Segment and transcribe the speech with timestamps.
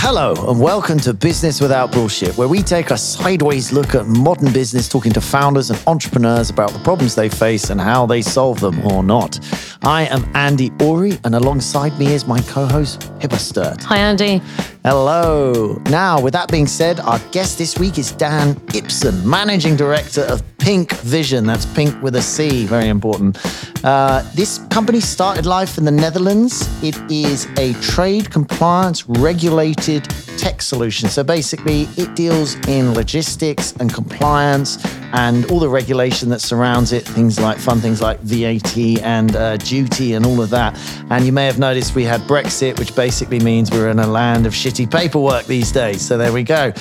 [0.00, 4.52] Hello, and welcome to Business Without Bullshit, where we take a sideways look at modern
[4.52, 8.60] business, talking to founders and entrepreneurs about the problems they face and how they solve
[8.60, 9.40] them or not.
[9.82, 13.82] I am Andy Ori, and alongside me is my co host, Pippa Sturt.
[13.82, 14.40] Hi, Andy.
[14.84, 15.82] Hello.
[15.90, 20.42] Now, with that being said, our guest this week is Dan Ibsen, Managing Director of
[20.58, 21.44] Pinc Vision.
[21.44, 23.36] That's pink with a C, very important.
[23.84, 26.68] Uh, this company started life in the Netherlands.
[26.82, 31.08] It is a trade compliance regulated tech solution.
[31.08, 34.78] So basically, it deals in logistics and compliance
[35.12, 39.56] and all the regulation that surrounds it, things like fun things like VAT and uh,
[39.56, 40.78] duty and all of that.
[41.10, 44.46] And you may have noticed we had Brexit, which basically means we're in a land
[44.46, 46.02] of shitty paperwork these days.
[46.02, 46.72] So there we go.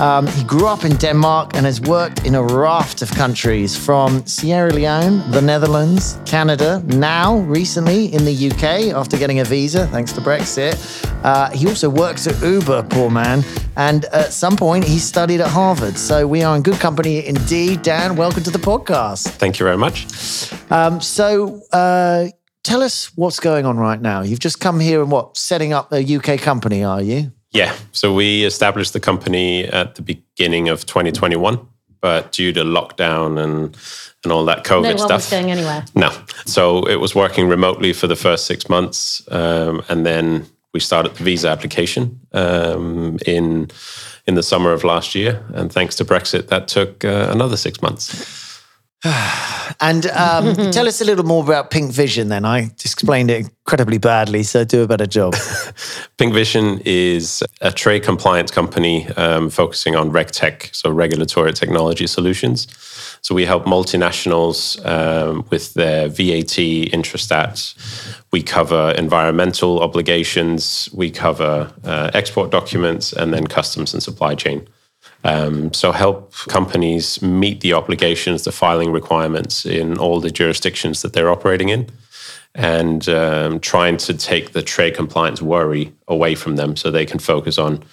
[0.00, 4.24] Um, he grew up in Denmark and has worked in a raft of countries from
[4.26, 10.12] Sierra Leone, the Netherlands, Canada, now recently in the UK after getting a visa thanks
[10.12, 10.74] to Brexit.
[11.24, 13.44] Uh, he also works at Uber, poor man.
[13.76, 15.96] And at some point, he studied at Harvard.
[15.98, 17.82] So we are in good company indeed.
[17.82, 19.28] Dan, welcome to the podcast.
[19.28, 20.06] Thank you very much.
[20.70, 22.28] Um, so, uh,
[22.62, 24.22] tell us what's going on right now.
[24.22, 27.32] You've just come here and what, setting up a UK company, are you?
[27.50, 27.74] Yeah.
[27.92, 31.66] So we established the company at the beginning of 2021,
[32.00, 33.76] but due to lockdown and
[34.24, 35.84] and all that COVID no one stuff, was going anywhere.
[35.94, 36.10] no.
[36.46, 41.14] So it was working remotely for the first six months, um, and then we started
[41.14, 43.70] the visa application um, in
[44.26, 45.42] in the summer of last year.
[45.54, 48.60] And thanks to Brexit, that took uh, another six months.
[49.80, 52.44] And um, tell us a little more about Pinc Vision then.
[52.44, 55.32] I explained it incredibly badly, so do a better job.
[56.18, 62.68] Pinc Vision is a trade compliance company um, focusing on RegTech, so regulatory technology solutions.
[63.22, 66.56] So we help multinationals um, with their VAT,
[66.92, 67.74] Intrastat.
[68.34, 70.88] We cover environmental obligations.
[70.92, 74.66] We cover uh, export documents and then customs and supply chain.
[75.22, 81.12] Um, so help companies meet the obligations, the filing requirements in all the jurisdictions that
[81.12, 81.86] they're operating in,
[82.56, 87.20] and um, trying to take the trade compliance worry away from them, so they can
[87.20, 87.84] focus on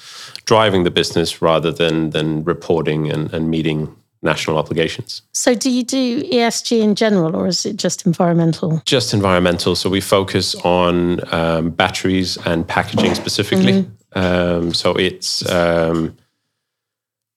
[0.46, 5.22] driving the business rather than than reporting and, and meeting national obligations.
[5.32, 8.82] So, do you do ESG in general, or is it just environmental?
[8.86, 9.76] Just environmental.
[9.76, 13.90] So we focus on um, batteries and packaging specifically.
[14.14, 16.16] Um, so it's um,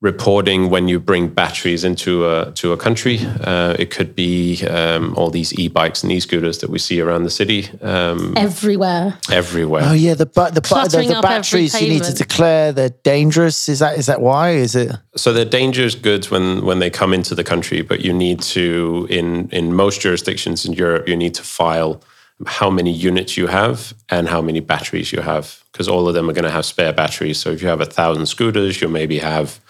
[0.05, 3.19] reporting when you bring batteries into a to a country.
[3.41, 7.31] Uh, it could be um, all these e-bikes and e-scooters that we see around the
[7.31, 9.19] city um, Everywhere.
[9.33, 9.83] everywhere.
[9.87, 13.69] oh yeah, the bu- the, bu- the, the batteries you need to declare they're dangerous.
[13.69, 14.51] Is that is that why?
[14.51, 14.93] Is it?
[15.17, 19.07] So they're dangerous goods when when they come into the country, but you need to
[19.09, 22.03] in in most jurisdictions in Europe, you need to file
[22.47, 26.29] how many units you have and how many batteries you have because all of them
[26.29, 27.39] are going to have spare batteries.
[27.39, 29.61] So if you have a thousand scooters, you maybe have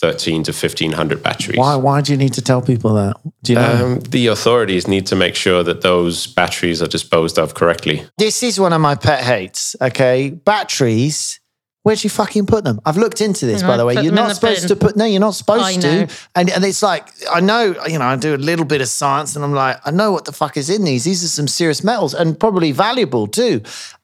[0.00, 1.58] thirteen to fifteen hundred batteries.
[1.58, 3.16] Why why do you need to tell people that?
[3.42, 3.86] Do you know?
[3.86, 8.04] Um, the authorities need to make sure that those batteries are disposed of correctly.
[8.18, 9.76] This is one of my pet hates.
[9.80, 11.39] Okay, batteries.
[11.82, 12.78] Where'd you fucking put them?
[12.84, 13.94] I've looked into this, And by I the way.
[14.02, 14.76] You're not supposed bin.
[14.76, 14.96] to put.
[14.96, 16.08] No, you're not supposed to.
[16.34, 17.74] And and it's like I know.
[17.88, 20.26] You know, I do a little bit of science, and I'm like, I know what
[20.26, 21.04] the fuck is in these.
[21.04, 23.62] These are some serious metals, and probably valuable too.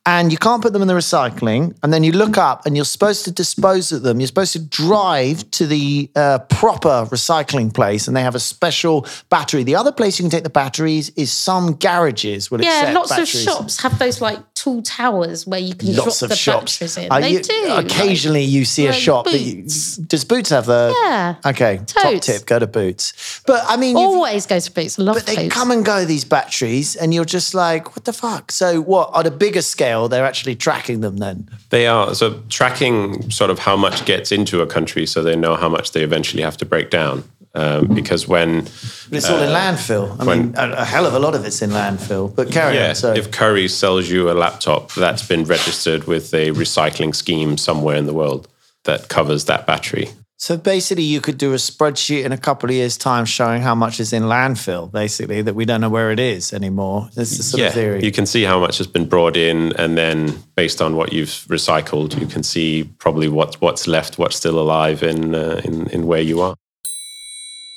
[0.09, 1.76] And you can't put them in the recycling.
[1.82, 4.20] And then you look up, and you're supposed to dispose of them.
[4.20, 9.04] You're supposed to drive to the uh, proper recycling place, and they have a special
[9.28, 9.65] battery.
[9.65, 13.34] The other place you can take the batteries is some garages will Yeah, lots batteries.
[13.34, 16.75] of shops have those like tall towers where you can Lots drop of the shops.
[16.78, 17.12] batteries in.
[17.12, 17.66] Are they you- do.
[17.77, 19.25] Occasionally, you see a like shop.
[19.27, 20.93] That you, does Boots have the?
[21.04, 21.37] Yeah.
[21.47, 21.81] Okay.
[21.87, 23.43] Top tip: go to Boots.
[23.47, 24.99] But I mean, always go to Boots.
[24.99, 25.54] Love but they Boots.
[25.54, 28.50] come and go these batteries, and you're just like, what the fuck?
[28.50, 31.48] So, what on a bigger scale, they're actually tracking them then?
[31.71, 35.54] They are so tracking sort of how much gets into a country, so they know
[35.56, 37.22] how much they eventually have to break down.
[37.56, 40.20] Um, because when But it's all in landfill.
[40.20, 42.34] I mean, a, a hell of a lot of it's in landfill.
[42.34, 42.94] But carry yeah, on.
[42.94, 47.97] So, if Currys sells you a laptop that's been registered with a recycling scheme somewhere
[47.97, 48.47] in the world
[48.84, 52.76] that covers that battery, so basically, you could do a spreadsheet in a couple of
[52.76, 54.92] years' time showing how much is in landfill.
[54.92, 57.09] Basically, that we don't know where it is anymore.
[57.14, 58.04] That's the sort yeah, of theory.
[58.04, 61.47] you can see how much has been brought in, and then based on what you've
[61.48, 66.06] recycled, you can see probably what what's left, what's still alive in uh, in in
[66.06, 66.54] where you are.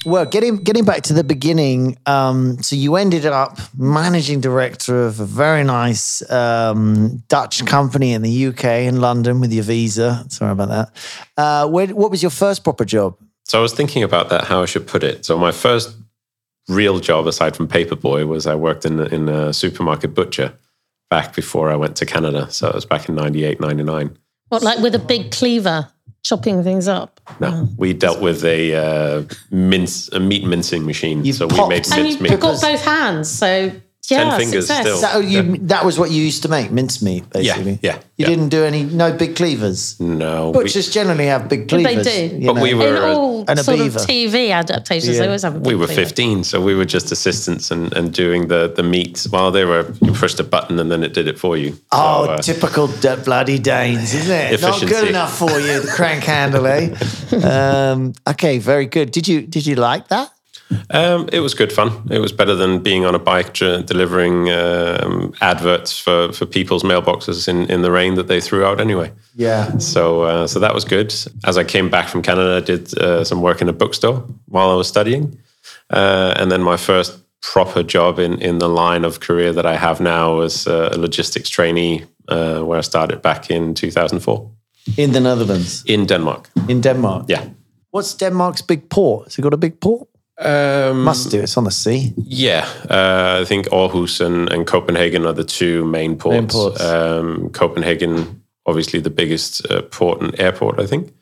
[0.05, 5.19] Well, getting getting back to the beginning, um, so you ended up managing director of
[5.19, 10.25] a very nice um, Dutch company in the UK in London with your visa.
[10.29, 10.91] Sorry about that.
[11.35, 13.17] Uh, where, what was your first proper job?
[13.43, 15.25] So I was thinking about that, how I should put it.
[15.25, 15.93] So my first
[16.69, 20.53] real job, aside from paperboy, was I worked in in a supermarket butcher
[21.09, 22.49] back before I went to Canada.
[22.51, 24.17] So it was back in 98, 99.
[24.47, 25.89] What, like with a big cleaver
[26.29, 27.19] chopping things up?
[27.39, 31.25] No, we dealt with a uh, mince, a meat mincing machine.
[31.25, 32.39] You so we popped- made And minced you meat.
[32.39, 33.71] got both hands, so
[34.11, 34.85] yeah, fingers success.
[34.85, 35.01] still.
[35.01, 37.79] That, you, that was what you used to make, mincemeat, basically.
[37.81, 37.95] yeah, yeah.
[38.17, 38.27] You yeah.
[38.27, 39.99] didn't do any, no big cleavers.
[39.99, 42.45] No, we, Butchers generally have big But they do.
[42.45, 42.61] But know.
[42.61, 45.21] we were- In all And a sort of TV adaptations, Yeah.
[45.21, 46.01] they always have a we big were cleaver.
[46.05, 49.93] 15, so we were just assistants and, and doing the, the meat while they were,
[50.01, 51.77] you pushed a button and then it did it for you.
[51.91, 54.61] Oh, So, uh, typical d- bloody Danes, isn't it?
[54.61, 56.95] Not good enough for you, the crank handle, eh?
[57.49, 59.11] Um, okay, very good.
[59.11, 60.29] Did you did you like that?
[60.91, 61.89] Um, it was good fun.
[62.11, 63.53] It was better than being on a bike
[63.85, 68.79] delivering um, adverts for, for people's mailboxes in, in the rain that they threw out
[68.79, 69.11] anyway.
[69.35, 69.77] Yeah.
[69.79, 71.13] So uh, so that was good.
[71.43, 74.69] As I came back from Canada, I did uh, some work in a bookstore while
[74.71, 75.37] I was studying,
[75.89, 77.17] uh, and then my first
[77.53, 80.97] proper job in in the line of career that I have now was uh, a
[80.97, 84.49] logistics trainee, uh, where I started back in 2004
[84.97, 86.49] In the Netherlands, in Denmark.
[86.67, 87.25] in Denmark.
[87.29, 87.43] Yeah.
[87.91, 89.25] What's Denmark's big port?
[89.25, 90.07] Has it got a big port?
[90.39, 91.41] Um, Must do.
[91.41, 92.13] It's on the sea.
[92.17, 96.55] Yeah, uh, I think Aarhus and, and Copenhagen are the two main ports.
[96.55, 96.81] ports.
[96.81, 101.13] Um, Copenhagen, obviously the biggest uh, port and airport, I think.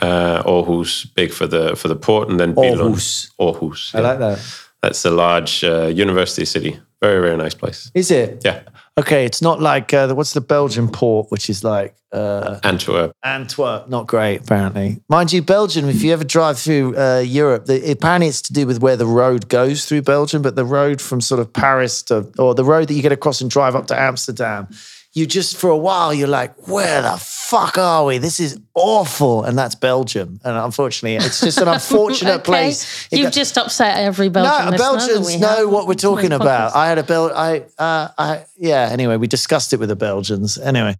[0.00, 2.94] Uh, Aarhus, big for the for the port, and then Billund.
[2.94, 3.30] Aarhus.
[3.40, 3.94] Aarhus.
[3.94, 4.38] I like that.
[4.82, 6.78] That's a large uh, university city.
[7.02, 7.90] Very very nice place.
[7.94, 8.42] Is it?
[8.44, 8.60] Yeah,
[8.98, 13.12] Okay, it's not like uh, the- what's the Belgian port, which is like uh, Antwerp.
[13.22, 13.88] Antwerp.
[13.88, 15.00] Not great, apparently.
[15.08, 15.88] Mind you, Belgium.
[15.88, 19.06] If you ever drive through uh, Europe, the, apparently it's to do with where the
[19.06, 20.42] road goes through Belgium.
[20.42, 23.40] But the road from sort of Paris to, or the road that you get across
[23.40, 24.68] and drive up to Amsterdam,
[25.12, 28.18] you just for a while you're like, where the fuck are we?
[28.18, 30.40] This is awful, and that's Belgium.
[30.44, 32.42] And unfortunately, it's just an unfortunate Okay.
[32.44, 33.08] place.
[33.10, 36.72] It You've go- just upset every Belgian no, Belgians know what we're talking about.
[36.72, 36.76] podcast.
[36.76, 37.32] I had a Bel.
[37.36, 38.88] I, uh, I, yeah.
[38.92, 40.58] Anyway, we discussed it with the Belgians.
[40.58, 40.94] Anyway,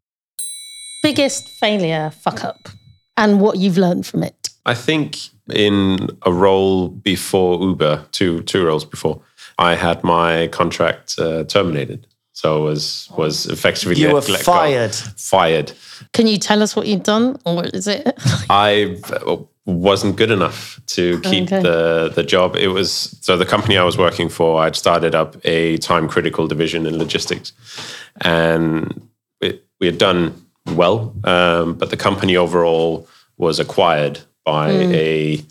[1.03, 2.69] Biggest failure, fuck up,
[3.17, 4.51] and what you've learned from it.
[4.67, 5.17] I think
[5.49, 9.23] in a role before Uber, two two roles before,
[9.59, 12.07] I had my contract uh, terminated.
[12.41, 14.53] So was was effectively you were let go.
[14.53, 14.95] fired.
[14.95, 15.73] Fired.
[16.15, 18.15] Can you tell us what you've done, or is it?
[18.51, 18.97] I
[19.67, 21.63] wasn't good enough to keep Okay.
[21.63, 22.57] the the job.
[22.57, 22.91] It was
[23.21, 24.63] so the company I was working for.
[24.63, 27.53] I'd started up a time critical division in logistics,
[28.23, 29.09] and
[29.43, 30.33] it, we had done
[30.75, 33.07] well, um, but the company overall
[33.37, 35.43] was acquired by a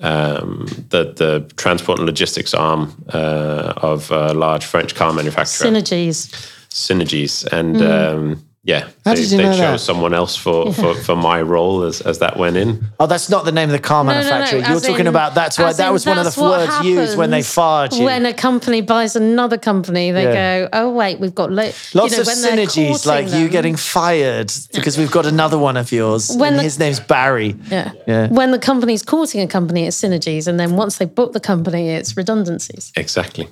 [0.00, 6.30] um, the the transport and logistics arm uh, of a large French car manufacturer, Synergies.
[6.70, 7.82] Synergies, and.
[7.82, 9.78] Um, yeah, How they, did you they know chose that?
[9.80, 12.84] someone else for, for, for my role as, as that went in.
[13.00, 14.58] Oh, that's not the name of the car No, no, no, manufacturer.
[14.60, 16.42] You're as talking in- about that's why as that in was one of that's the
[16.42, 18.04] what words used when they happens fired you.
[18.04, 20.60] When a company buys another company, they Yeah.
[20.60, 23.38] go, "Oh wait, we've got lo-, Lots you know, of when they're synergies, like courting
[23.40, 26.30] you them- getting fired because we've got another one of yours.
[26.36, 27.56] When and the- his name's Barry.
[27.70, 27.92] Yeah.
[28.06, 28.28] Yeah.
[28.28, 31.88] When the company's courting a company, it's synergies, and then once they book the company,
[31.90, 32.92] it's redundancies.
[32.94, 33.48] Exactly.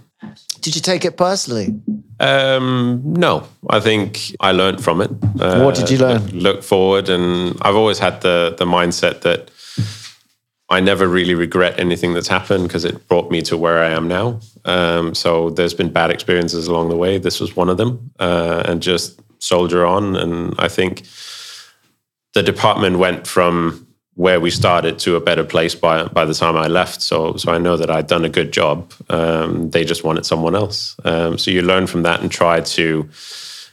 [0.60, 1.80] Did you take it personally?
[2.20, 5.10] Um, no, I think I learned from it.
[5.40, 6.26] Uh, What did you learn?
[6.32, 9.50] Look forward, and I've always had the the mindset that
[10.70, 14.08] I never really regret anything that's happened because it brought me to where I am
[14.08, 14.40] now.
[14.64, 17.18] Um, so there's been bad experiences along the way.
[17.18, 20.16] This was one of them, uh, and just soldier on.
[20.16, 21.04] And I think
[22.34, 23.86] the department went from
[24.18, 27.00] where we started to a better place by by the time I left.
[27.00, 28.92] So so I know that I'd done a good job.
[29.08, 30.96] Um, they just wanted someone else.
[31.04, 33.08] Um, so you learn from that and try to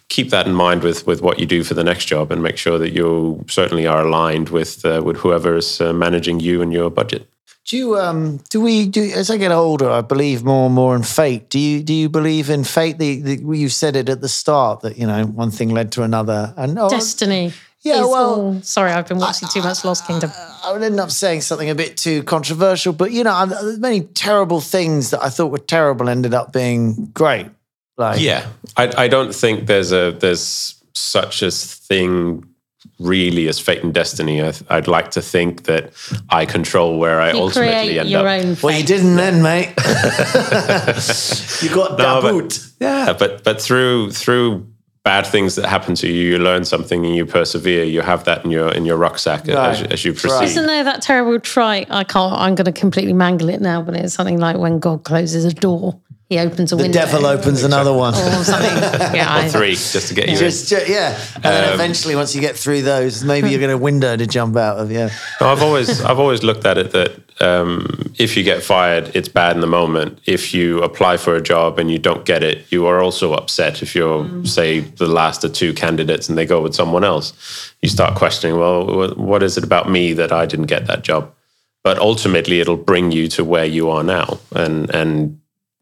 [0.07, 2.57] keep that in mind with with what you do for the next job and make
[2.57, 6.71] sure that you certainly are aligned with uh, with whoever is uh, managing you and
[6.71, 7.27] your budget.
[7.67, 10.95] Do you um do we do as I get older I believe more and more
[10.95, 11.49] in fate.
[11.49, 12.99] Do you do you believe in fate?
[12.99, 16.03] The, the you said it at the start that you know one thing led to
[16.03, 17.51] another and oh, Destiny.
[17.85, 20.31] Yeah, is well- all- sorry, I've been watching too much Last Kingdom.
[20.65, 23.73] I would end up saying something a bit too controversial, but you know, I'm- uh,
[23.77, 27.47] many terrible things that I thought were terrible ended up being great.
[27.97, 32.43] Like, Yeah, I, I don't think there's a there's such a thing
[32.99, 34.41] really as fate and destiny.
[34.43, 35.91] I, I'd like to think that
[36.29, 38.45] I control where I You ultimately end your up.
[38.45, 38.57] own.
[38.63, 39.69] well, you didn't then, mate.
[41.61, 42.73] you got No, but- daboot.
[42.79, 44.67] Yeah, but but through through
[45.05, 47.83] bad things that happen to you, you learn something and you persevere.
[47.85, 49.93] You have that in your in your rucksack as, Right.
[49.93, 50.19] as you Right.
[50.21, 50.45] proceed.
[50.45, 51.87] Isn't there that terrible trite?
[51.91, 52.33] I can't.
[52.33, 55.53] I'm going to completely mangle it now, but it's something like when God closes a
[55.53, 55.95] door.
[56.29, 56.99] He opens a The window.
[56.99, 58.13] devil opens another one.
[58.13, 58.71] Or something.
[59.15, 60.39] Yeah, I- Three, just to get you in.
[60.39, 61.17] Just, ju- yeah.
[61.35, 64.25] And then Um, eventually, once you get through those, maybe you're going to window to
[64.27, 64.91] jump out of.
[64.91, 65.09] Yeah.
[65.39, 69.27] No, I've always I've always looked at it that um, if you get fired, it's
[69.29, 70.19] bad in the moment.
[70.25, 73.81] If you apply for a job and you don't get it, you are also upset.
[73.81, 77.33] If you're say the last of two candidates and they go with someone else,
[77.81, 78.57] you start questioning.
[78.57, 81.31] Well, what is it about me that I didn't get that job?
[81.83, 85.39] But ultimately, it'll bring you to where you are now, and and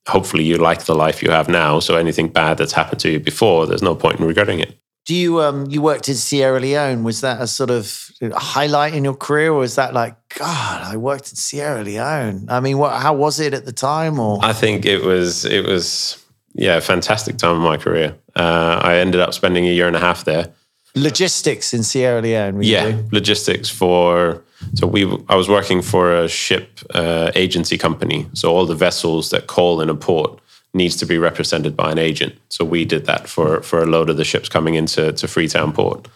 [0.08, 1.80] hopefully you like the life you have now.
[1.80, 4.78] So anything bad that's happened to you before, there's no point in regretting it.
[5.06, 7.04] Do you um you worked in Sierra Leone?
[7.04, 10.82] Was that a sort of highlight in your career, or was that like God?
[10.82, 12.46] I worked in Sierra Leone.
[12.48, 13.02] I mean, what?
[13.02, 14.18] How was it at the time?
[14.18, 18.16] Or I think it was it was yeah, a fantastic time in my career.
[18.36, 20.54] Uh, I ended up spending a year and a half there.
[20.96, 22.62] Logistics in Sierra Leone?
[22.62, 23.10] Yeah, doing?
[23.12, 28.28] logistics for so we I was working for a ship uh, agency company.
[28.34, 30.40] So all the vessels that call in a port
[30.74, 32.36] needs to be represented by an agent.
[32.50, 35.74] So we did that for for a load of the ships coming into to Freetown
[35.74, 36.08] port,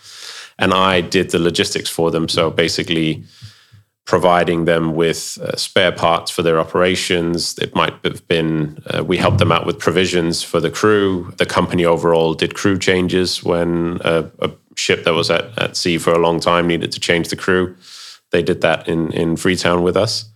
[0.57, 2.27] and I did the logistics for them.
[2.27, 3.24] So basically
[4.05, 7.57] providing them with uh, spare parts for their operations.
[7.60, 11.34] It might have been uh, we helped them out with provisions for the crew.
[11.38, 15.98] The company overall did crew changes when a, a ship that was at, at sea
[15.98, 17.75] for a long time needed to change the crew.
[18.31, 20.29] They did that in, in Freetown with us.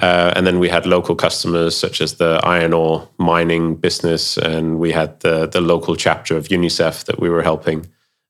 [0.00, 4.78] Uh, and then we had local customers such as the iron ore mining business, and
[4.78, 7.86] we had the, the local chapter of UNICEF that we were helping.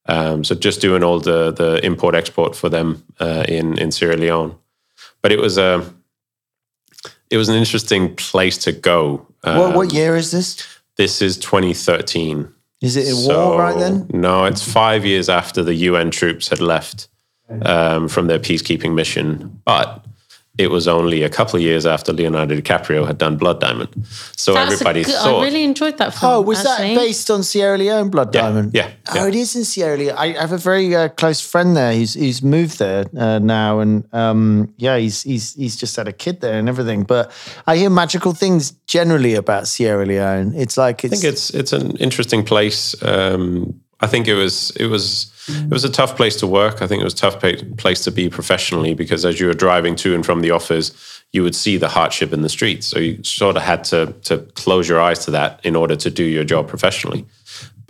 [0.06, 4.16] Um, so just doing all the the import export for them uh, in in Sierra
[4.16, 4.58] Leone
[5.22, 5.90] but it was a
[7.30, 9.26] it was an interesting place to go.
[9.40, 10.66] what, Um, what year is this?
[10.96, 12.52] This is 2013.
[12.82, 14.06] Is it a So- war right then?
[14.12, 17.08] No, it's five years after the UN troops had left
[17.62, 20.04] um, from their peacekeeping mission, but
[20.58, 23.88] it was only a couple of years after Leonardo DiCaprio had done Blood Diamond.
[24.36, 26.32] So That's a everybody good- thought I really enjoyed that film.
[26.32, 26.94] Oh, was actually.
[26.94, 28.70] that based on Sierra Leone Blood Yeah, Diamond?
[28.74, 30.16] yeah, Oh, it is in Sierra Leone.
[30.18, 31.92] I have a very uh, close friend there.
[31.94, 36.12] He's he's moved there uh, now, and um, yeah, he's he's he's just had a
[36.12, 37.04] kid there and everything.
[37.04, 37.32] But
[37.66, 40.52] I hear magical things generally about Sierra Leone.
[40.54, 42.94] It's like it's, I think it's it's an interesting place.
[43.02, 46.82] Um, I think it was it was it was a tough place to work.
[46.82, 47.40] I think it was a tough
[47.78, 50.92] place to be professionally because as you were driving to and from the office,
[51.32, 52.86] you would see the hardship in the streets.
[52.86, 56.10] So you sort of had to to close your eyes to that in order to
[56.10, 57.24] do your job professionally.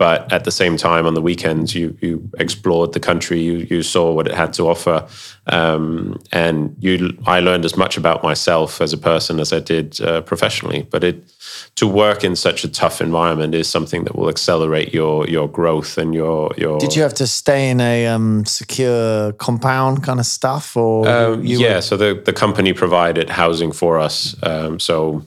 [0.03, 3.39] But at the same time, on the weekends, you you explored the country.
[3.39, 5.07] You you saw what it had to offer,
[5.47, 7.17] um, and you.
[7.25, 10.85] I learned as much about myself as a person as I did uh, professionally.
[10.91, 11.15] But it
[11.75, 15.97] to work in such a tough environment is something that will accelerate your your growth
[15.97, 16.79] and your your.
[16.79, 21.45] Did you have to stay in a um, secure compound kind of stuff, or Um,
[21.45, 24.35] yeah, so the, the company provided housing for us.
[24.43, 25.23] Um, so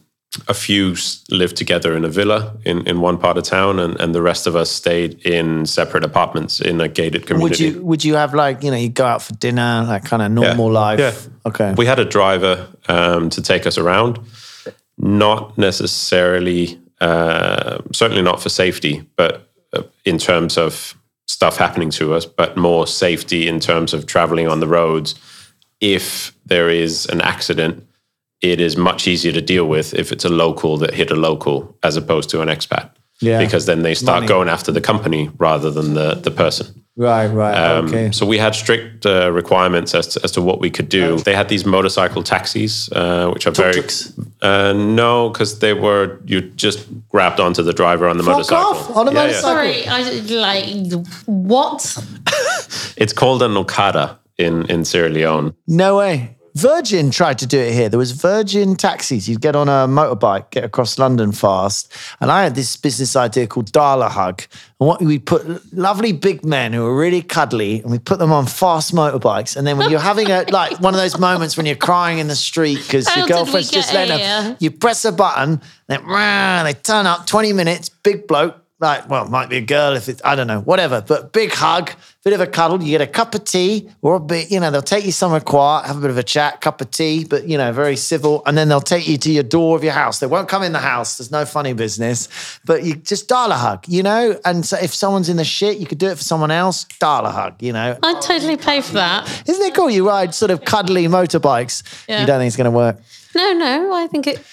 [0.49, 0.97] a few
[1.31, 4.47] lived together in a villa in, in one part of town, and, and the rest
[4.47, 7.66] of us stayed in separate apartments in a gated community.
[7.66, 10.23] would you would you have like you know you go out for dinner, that kind
[10.23, 10.99] of normal life?
[10.99, 11.14] Yeah.
[11.47, 11.75] Okay.
[11.76, 14.19] We had a driver um, to take us around,
[14.99, 22.14] not necessarily, uh, certainly not for safety, but uh, in terms of stuff happening to
[22.14, 25.14] us, but more safety in terms of traveling on the roads.
[25.81, 27.86] If there is an accident,
[28.43, 31.76] it is much easier to deal with if it's a local that hit a local
[31.83, 32.90] as opposed to an expat.
[33.21, 33.38] Yeah.
[33.38, 34.26] Because then they start Money.
[34.28, 36.66] going after the company rather than the, the person.
[36.99, 37.26] right.
[37.28, 37.57] Right.
[37.57, 38.11] Um, okay.
[38.12, 41.16] So we had strict uh, requirements as to, as to what we could do.
[41.21, 44.12] They had these motorcycle taxis, uh, which are very Tuk-tuks?
[44.43, 48.66] uh, no, because they were you just grabbed onto the driver on the Fuck motorcycle.
[48.66, 49.26] off, on a Yeah, yeah.
[49.26, 49.50] motorcycle.
[49.50, 50.00] Sorry, I
[50.90, 51.97] like what?
[52.99, 55.55] It's called an okada in in Sierra Leone.
[55.66, 56.36] No way.
[56.57, 57.91] Virgin tried to do it here.
[57.91, 59.29] There was Virgin taxis.
[59.29, 61.93] You'd get on a motorbike, get across London fast.
[62.19, 64.43] And I had this business idea called Dial a Hug.
[64.81, 68.33] And what we put lovely big men who were really cuddly, and we put them
[68.33, 69.55] on fast motorbikes.
[69.55, 72.29] And then when you're having a like one of those moments when you're crying in
[72.29, 76.73] the street because your girlfriend's just letting up, you press a button, then rah, they
[76.73, 78.57] turn up 20 minutes, big bloke.
[78.79, 81.51] Like, well, it might be a girl if it's, I don't know, whatever, but big
[81.51, 81.93] hug,
[82.26, 82.83] bit of a cuddle.
[82.83, 85.38] You get a cup of tea or a bit, you know, they'll take you somewhere
[85.38, 88.42] quiet, have a bit of a chat, cup of tea, but, you know, very civil.
[88.47, 90.18] And then they'll take you to your door of your house.
[90.18, 91.18] They won't come in the house.
[91.18, 94.40] There's no funny business, but you just dial a hug, you know?
[94.45, 97.26] And so if someone's in the shit, you could do it for someone else, dial
[97.26, 97.97] a hug, you know?
[98.02, 99.45] I'd totally pay for that.
[99.49, 99.88] Isn't it cool?
[99.88, 101.85] You ride sort of cuddly motorbikes.
[102.09, 102.23] Yeah.
[102.23, 103.00] You don't think it's going to work?
[103.37, 104.45] No, no, I think it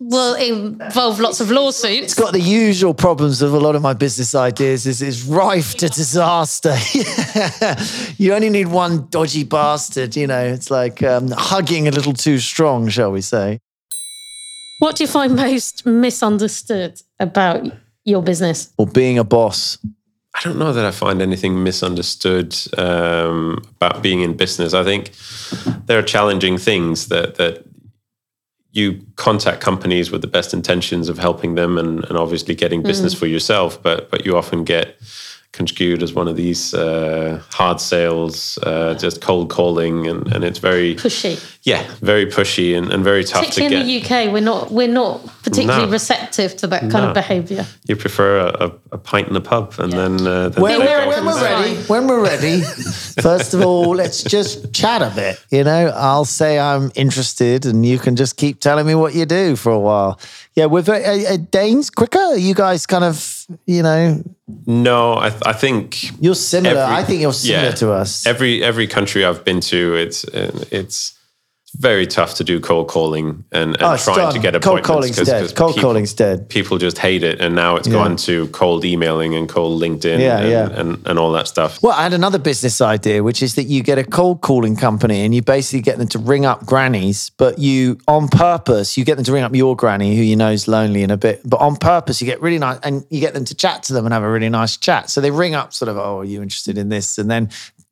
[0.00, 2.04] will involve lots of lawsuits.
[2.04, 5.74] It's got the usual problems of a lot of my business ideas is it's rife
[5.76, 6.74] to disaster.
[8.16, 10.42] you only need one dodgy bastard, you know.
[10.42, 13.60] It's like um, hugging a little too strong, shall we say.
[14.78, 17.70] What do you find most misunderstood about
[18.06, 18.72] your business?
[18.78, 19.76] Or being a boss?
[20.34, 24.72] I don't know that I find anything misunderstood um, about being in business.
[24.72, 25.10] I think
[25.84, 27.66] there are challenging things that that
[28.72, 33.14] you contact companies with the best intentions of helping them and, and obviously getting business
[33.14, 33.18] mm.
[33.18, 34.96] for yourself, but but you often get
[35.52, 40.58] construed as one of these uh, hard sales, uh, just cold calling, and, and it's
[40.58, 41.44] very pushy.
[41.62, 43.72] Yeah, very pushy and, and very tough to get.
[43.72, 45.92] in the UK, we're not we're not particularly no.
[45.92, 47.08] receptive to that kind no.
[47.08, 47.66] of behaviour.
[47.86, 49.98] You prefer a, a, a, pint in the pub, and yeah.
[49.98, 52.60] then, uh, then when, when, when we're ready, when we're ready.
[53.20, 55.44] First of all, let's just chat a bit.
[55.50, 59.26] You know, I'll say I'm interested, and you can just keep telling me what you
[59.26, 60.20] do for a while.
[60.54, 62.18] Yeah, with uh, uh, Danes quicker.
[62.18, 64.22] Are you guys kind of you know.
[64.66, 66.80] No, I, th- I think you're similar.
[66.80, 68.26] Every, I think you're similar yeah, to us.
[68.26, 71.18] Every every country I've been to, it's uh, it's
[71.78, 74.32] very tough to do cold calling and, and oh, trying done.
[74.34, 74.86] to get appointments.
[74.86, 75.40] Cold calling's cause, dead.
[75.40, 76.48] Cause cold people, calling's dead.
[76.48, 77.94] People just hate it, and now it's yeah.
[77.94, 80.80] gone to cold emailing and cold LinkedIn yeah, and, yeah.
[80.80, 81.82] And, and all that stuff.
[81.82, 85.24] Well, I had another business idea, which is that you get a cold calling company
[85.24, 89.16] and you basically get them to ring up grannies, but you on purpose you get
[89.16, 91.60] them to ring up your granny who you know is lonely in a bit, but
[91.60, 94.12] on purpose you get really nice and you get them to chat to them and
[94.12, 95.10] have a really nice chat.
[95.10, 97.18] So they ring up, sort of, oh, are you interested in this?
[97.18, 97.50] And then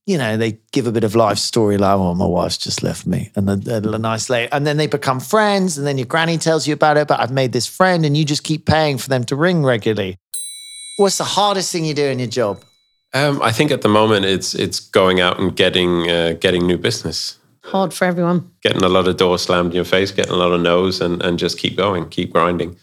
[0.08, 3.06] you know, they give a bit of life story like, oh, my wife's just left
[3.06, 3.30] me.
[3.36, 4.50] And a, a nice lady.
[4.50, 5.76] And then they become friends.
[5.76, 8.24] And then your granny tells you about it, but I've made this friend and you
[8.24, 10.16] just keep paying for them to ring regularly.
[10.96, 12.64] What's the hardest thing you do in your job?
[13.12, 16.78] Um, I think at the moment it's it's going out and getting uh, getting new
[16.78, 17.38] business.
[17.64, 18.50] Hard for everyone.
[18.62, 21.22] Getting a lot of doors slammed in your face, getting a lot of no's, and,
[21.22, 22.76] and just keep going, keep grinding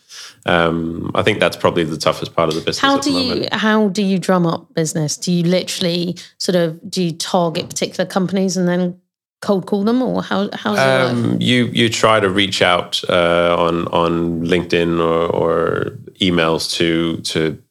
[0.45, 2.79] um, I think that's probably the toughest part of the business.
[2.79, 5.17] How do you how do you drum up business?
[5.17, 8.99] Do you literally sort of do you target particular companies and then
[9.41, 13.55] cold call them, or how how does um, You you try to reach out uh,
[13.57, 17.61] on on LinkedIn or, or, emails to to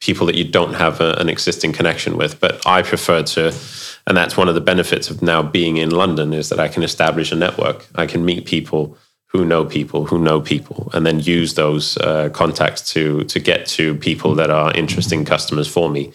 [0.00, 2.40] people that you don't have a, an existing connection with.
[2.40, 3.54] But I prefer to.
[4.08, 6.84] And that's one of the benefits of now being in London is that I can
[6.84, 7.88] establish a network.
[7.96, 8.96] I can meet people
[9.28, 13.66] who know people who know people and then use those uh, contacts to to get
[13.66, 16.12] to people that are interesting customers for me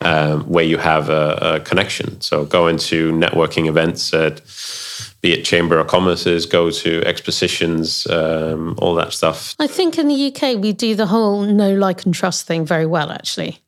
[0.00, 2.20] um, where you have a, a, connection.
[2.20, 4.40] So go into networking events at
[5.22, 9.54] be it chamber of commerce's go to expositions um, all that stuff.
[9.58, 12.86] I think in the uk we do the whole know like and trust thing very
[12.86, 13.60] well actually.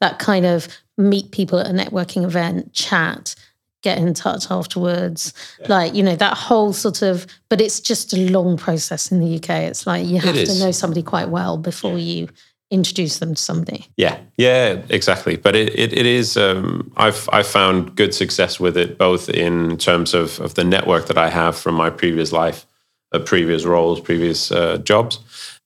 [0.00, 0.68] That kind of
[0.98, 3.34] meet people at a networking event chat
[3.82, 5.34] get in touch afterwards.
[5.60, 5.66] Yeah.
[5.68, 9.36] Like, you know, that whole sort of, but it's just a long process in the
[9.36, 9.50] UK.
[9.50, 12.28] It's like you have to know somebody quite well before you
[12.70, 13.86] introduce them to somebody.
[13.96, 15.36] Yeah, yeah, exactly.
[15.36, 19.76] But it, it, it is, um, I've, I've found good success with it, both in
[19.76, 22.64] terms of, of the network that I have from my previous life,
[23.12, 25.18] uh, previous roles, previous uh, jobs.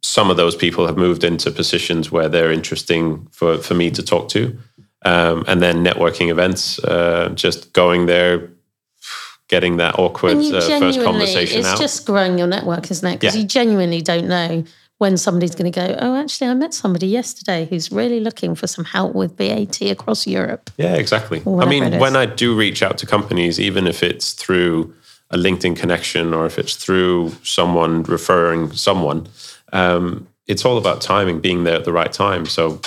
[0.02, 4.02] Some of those people have moved into positions where they're interesting for, for me to
[4.02, 4.58] talk to
[5.06, 8.50] um, and then networking events, uh, just going there,
[9.46, 11.78] getting that awkward uh, first conversation it's out.
[11.78, 13.20] just growing your network, isn't it?
[13.20, 13.42] Because yeah.
[13.42, 14.64] you genuinely don't know
[14.98, 18.66] when somebody's going to go, oh, actually, I met somebody yesterday who's really looking for
[18.66, 20.70] some help with VAT across Europe.
[20.76, 21.40] Yeah, exactly.
[21.46, 24.92] I mean, when I do reach out to companies, even if it's through
[25.30, 29.28] a LinkedIn connection or if it's through someone referring someone,
[29.72, 32.46] um, it's all about timing, being there at the right time.
[32.46, 32.80] So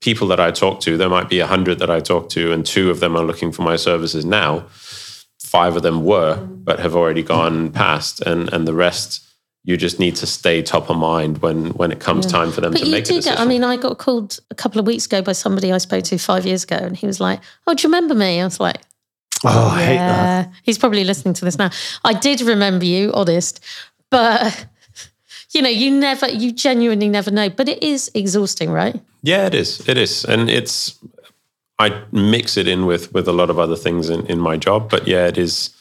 [0.00, 2.64] people that I talk to, there might be a hundred that I talk to, and
[2.64, 4.66] two of them are looking for my services now.
[5.40, 9.24] Five of them were, but have already gone past, and and the rest
[9.64, 12.32] you just need to stay top of mind when when it comes yeah.
[12.32, 13.34] time for them but to make a decision.
[13.34, 16.04] Get, I mean, I got called a couple of weeks ago by somebody I spoke
[16.04, 18.60] to five years ago, and he was like, "Oh, do you remember me?" I was
[18.60, 18.78] like.
[19.44, 20.52] Oh, I hate that.
[20.64, 21.70] He's probably listening to this now.
[22.04, 23.64] I did remember you, honest,
[24.10, 24.66] but
[25.52, 27.48] you know, you never, you genuinely never know.
[27.48, 29.00] But it is exhausting, right?
[29.28, 29.86] Yeah, it is.
[29.86, 30.98] It is, and it's.
[31.78, 34.88] I mix it in with with a lot of other things in in my job,
[34.90, 35.74] but yeah, it is.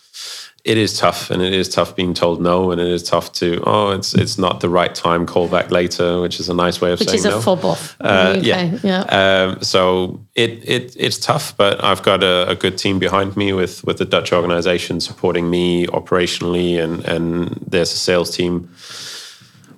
[0.65, 3.63] It is tough, and it is tough being told no, and it is tough to
[3.65, 5.25] oh, it's it's not the right time.
[5.25, 7.29] Call back later, which is a nice way of which saying no.
[7.29, 7.95] Which is a fob off.
[8.01, 9.01] Uh, yeah, yeah.
[9.19, 13.53] Um, so it it it's tough, but I've got a, a, good team behind me
[13.53, 18.69] with with the Dutch organization supporting me operationally, and and there's a sales team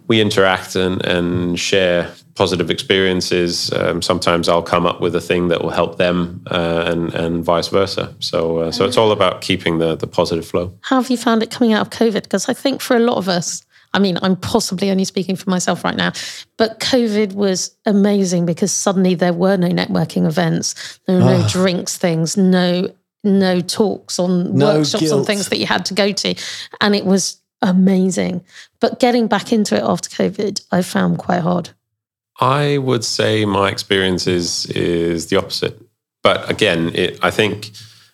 [0.07, 3.71] we interact and, and share positive experiences.
[3.73, 7.43] Um, sometimes I'll come up with a thing that will help them, uh, and and
[7.43, 8.15] vice versa.
[8.19, 10.71] So uh, so it's all about keeping the the positive flow.
[10.81, 12.23] How have you found it coming out of COVID?
[12.23, 13.65] Because I think for a lot of us.
[13.91, 16.11] I mean, I'm possibly only speaking for myself right now,
[16.57, 21.97] but COVID was amazing because suddenly there were no networking events, there were no drinks
[21.97, 22.87] things, no
[23.23, 25.19] no talks on no workshops guilt.
[25.19, 26.35] on things that you had to go to,
[26.79, 28.43] and it was amazing.
[28.79, 31.71] But getting back into it after COVID, I found quite hard.
[32.39, 35.79] I would say my experience is is the opposite.
[36.23, 37.71] But again, it, I think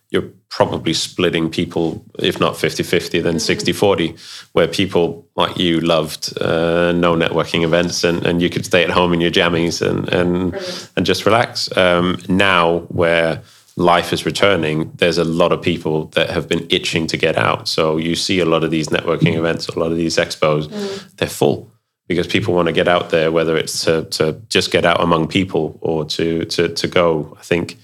[0.10, 4.16] you're probably splitting people, if not 50 50, then 60 40,
[4.54, 8.90] where people like you loved uh, no networking events and, and you could stay at
[8.90, 10.56] home in your jammies and, and,
[10.96, 11.76] and just relax.
[11.76, 13.42] Um, now, where
[13.76, 17.68] life is returning, there's a lot of people that have been itching to get out.
[17.68, 21.16] So you see a lot of these networking events, a lot of these expos, mm.
[21.18, 21.70] they're full
[22.08, 25.28] because people want to get out there, whether it's to, to just get out among
[25.28, 27.36] people or to, to, to go.
[27.40, 27.78] I think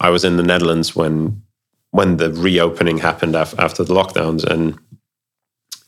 [0.00, 1.42] I was in the Netherlands when
[1.90, 4.78] when the reopening happened after the lockdowns and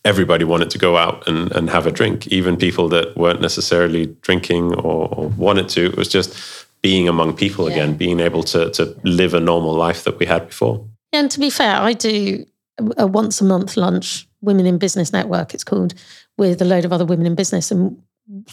[0.03, 4.07] everybody wanted to go out and, and have a drink, even people that weren't necessarily
[4.21, 5.85] drinking or, or wanted to.
[5.85, 7.75] It was just being among people yeah.
[7.75, 10.83] again, being able to, to live a normal life that we had before.
[11.13, 12.45] And to be fair, I do
[12.97, 15.93] a once a month lunch, Women in Business Network, it's called,
[16.37, 17.71] with a load of other women in business.
[17.71, 18.01] And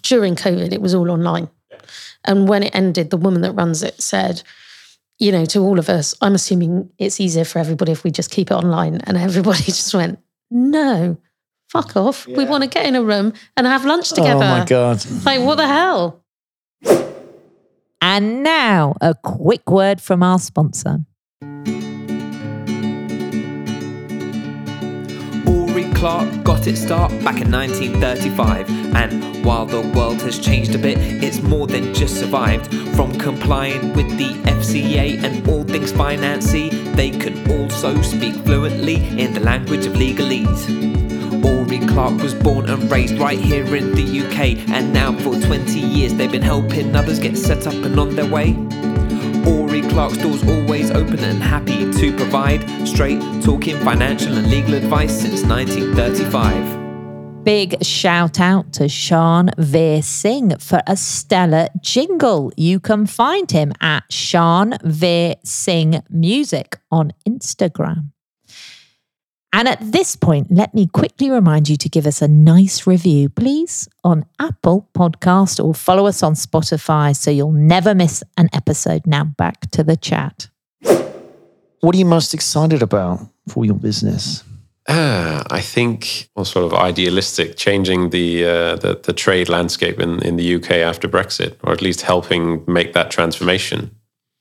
[0.03, 1.48] during COVID, it was all online.
[2.24, 4.42] And when it ended, the woman that runs it said,
[5.18, 8.31] you know, to all of us, I'm assuming it's easier for everybody if we just
[8.31, 9.01] keep it online.
[9.05, 10.18] And everybody just went,
[10.51, 11.16] no,
[11.68, 12.27] fuck off.
[12.29, 12.37] Yeah.
[12.37, 14.44] We want to get in a room and have lunch together.
[14.44, 15.05] Oh my God.
[15.24, 16.22] Like, what the hell?
[18.01, 21.01] And now, a quick word from our sponsor.
[25.98, 30.96] Clark got its start back in 1935, and while the world has changed a bit,
[30.96, 32.72] it's more than just survived.
[32.94, 39.34] From complying with the FCA and all things financy, they can also speak fluently in
[39.34, 40.68] the language of legalese.
[41.44, 45.80] Ori Clark was born and raised right here in the UK, and now for 20
[45.80, 48.52] years they've been helping others get set up and on their way.
[49.82, 55.42] Clark's doors always open and happy to provide straight talking financial and legal advice since
[55.42, 57.44] 1935.
[57.44, 62.52] Big shout out to Sean Veer Singh for a stellar jingle.
[62.56, 68.10] You can find him at Sean Veer Singh Music on Instagram.
[69.52, 73.28] And at this point, let me quickly remind you to give us a nice review,
[73.30, 79.06] please, on Apple Podcast or follow us on Spotify so you'll never miss an episode.
[79.06, 80.48] Now back to the chat.
[81.80, 84.44] What are you most excited about for your business?
[84.87, 90.22] Uh, I think, well, sort of idealistic, changing the, uh, the, the trade landscape in
[90.22, 93.94] in the UK after Brexit, or at least helping make that transformation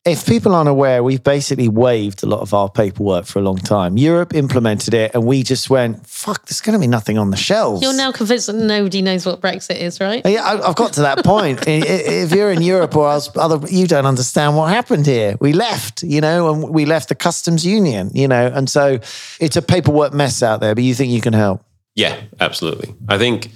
[0.08, 3.58] if people aren't aware, we've basically waived a lot of our paperwork for a long
[3.58, 3.98] time.
[3.98, 7.38] Europe implemented it, and we just went, "Fuck, there's going to be nothing on the
[7.38, 10.26] shelves." You're now convinced that nobody knows what Brexit is, right?
[10.26, 11.68] Yeah, I've got to that point.
[11.68, 15.36] if you're in Europe or else, other, you don't understand what happened here.
[15.40, 19.00] We left, you know, and we left the customs union, you know, and so
[19.40, 20.74] it's a paperwork mess out there.
[20.76, 21.64] But you think you can help?
[21.96, 22.94] Yeah, absolutely.
[23.08, 23.52] I think.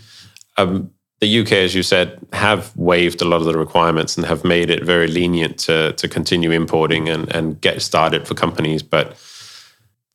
[0.57, 4.43] Um, the UK, as you said, have waived a lot of the requirements and have
[4.43, 8.81] made it very lenient to to continue importing and, and get started for companies.
[8.81, 9.15] But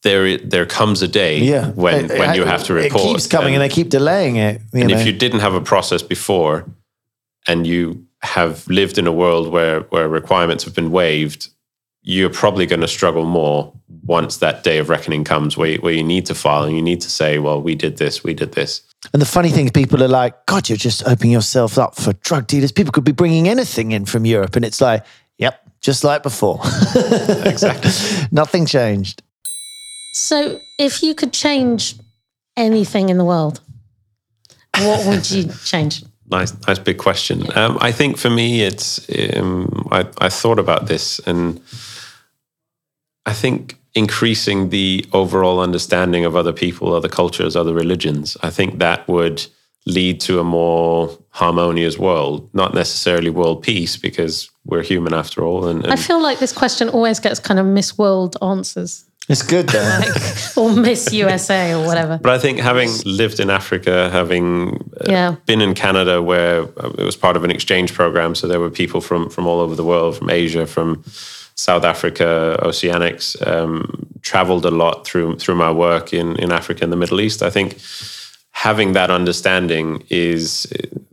[0.03, 1.71] there there comes a day yeah.
[1.71, 3.03] when it, when you have to report.
[3.03, 4.61] It keeps coming and, and they keep delaying it.
[4.73, 4.99] and know.
[4.99, 6.67] if you didn't have a process before,
[7.47, 11.51] and you have lived in a world where where requirements have been waived,
[12.09, 13.73] you're probably going to struggle more
[14.05, 17.01] once that day of reckoning comes where, where you need to file and you need
[17.01, 18.83] to say, well, we did this, we did this.
[19.13, 22.13] And the funny thing is, people are like, God, you're just opening yourself up for
[22.13, 22.71] drug dealers.
[22.71, 24.55] People could be bringing anything in from Europe.
[24.55, 25.05] And it's like,
[25.37, 26.61] yep, just like before.
[27.45, 27.91] exactly.
[28.31, 29.23] Nothing changed.
[30.13, 31.97] So if you could change
[32.57, 33.61] anything in the world,
[34.79, 36.05] what would you change?
[36.29, 37.47] Nice, nice big question.
[37.57, 41.61] Um, I think for me, it's um, I, I thought about this and
[43.27, 48.79] I think increasing the overall understanding of other people, other cultures, other religions, I think
[48.79, 49.45] that would
[49.87, 55.67] lead to a more harmonious world, not necessarily world peace, because we're human after all.
[55.67, 59.05] And, and I feel like this question always gets kind of Miss World answers.
[59.29, 60.01] It's good though.
[60.01, 62.19] like, or Miss USA or whatever.
[62.23, 65.37] But I think having lived in Africa, having uh, yeah.
[65.47, 68.71] been in Canada where uh, it was part of an exchange program, so there were
[68.71, 71.03] people from from all over the world, from Asia, from
[71.57, 76.93] South Africa, Oceanics, um, traveled a lot through through my work in in Africa and
[76.93, 77.43] the Middle East.
[77.43, 77.79] I think
[78.51, 80.67] having that understanding is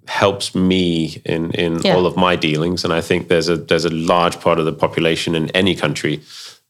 [0.07, 1.95] helps me in in yeah.
[1.95, 4.73] all of my dealings, and I think there's a there's a large part of the
[4.73, 6.21] population in any country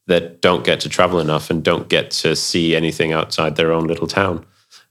[0.08, 3.88] that don't get to travel enough and don't get to see anything outside their own
[3.88, 4.46] little town.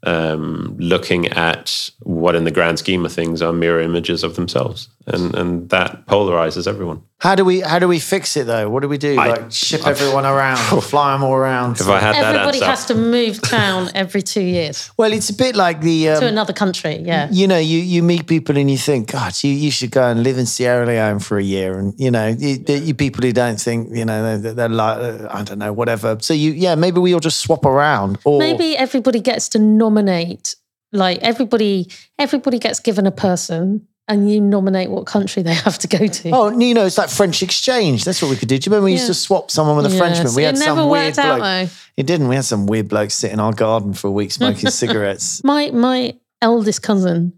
[0.05, 4.89] Um, looking at what, in the grand scheme of things, are mirror images of themselves,
[5.07, 7.03] and and that polarizes everyone.
[7.19, 8.69] How do we how do we fix it though?
[8.69, 9.17] What do we do?
[9.19, 11.81] I- like ship everyone around, fly them all around.
[11.81, 15.31] If I had that Everybody answer, has to move town every two years well, it's
[15.31, 16.97] a bit like the to um, another country.
[16.99, 17.29] Yeah.
[17.31, 20.23] you know, you, you meet people and you think, God, you, you should go and
[20.23, 21.79] live in Sierra Leone for a year.
[21.79, 24.99] And, you know, you, the- you people who don't think, you know, they're, they're like,
[24.99, 26.19] uh, I don't know, whatever.
[26.21, 28.19] So you, yeah, maybe we all just swap around.
[28.25, 29.59] Or Maybe everybody gets to
[29.93, 30.55] nominate.
[30.95, 35.89] Like everybody, everybody gets given a person, and you nominate what country they have to
[35.89, 36.31] go to.
[36.31, 38.05] Oh, you know, it's like French exchange.
[38.05, 38.59] That's what we could do.
[38.59, 40.35] Do you remember we used to swap someone with a Yes, Frenchman?
[40.35, 41.43] We it had some weird out, bloke.
[41.43, 41.75] though.
[41.97, 42.29] It didn't.
[42.29, 45.43] We had some weird bloke sit in our garden for a week smoking cigarettes.
[45.45, 47.33] My my eldest cousin